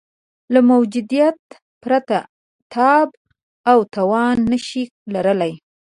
[0.53, 2.17] له موجودیته پرته
[2.73, 3.07] تاب
[3.71, 5.53] او توان نه شي لرلای.